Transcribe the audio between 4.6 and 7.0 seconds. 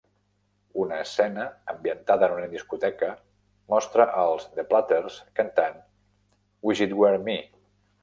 Platters cantant "Wish